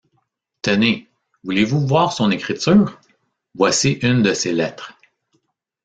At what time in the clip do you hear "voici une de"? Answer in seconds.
3.53-4.33